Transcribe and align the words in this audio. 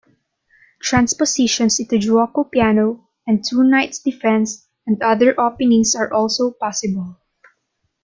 Transpositions 0.81 1.79
into 1.79 1.99
Giuoco 1.99 2.49
Piano 2.49 3.07
and 3.27 3.43
Two 3.47 3.63
Knights 3.63 3.99
Defense 3.99 4.67
and 4.87 4.99
other 5.03 5.39
openings 5.39 5.93
are 5.93 6.11
also 6.11 6.49
possible. 6.53 7.17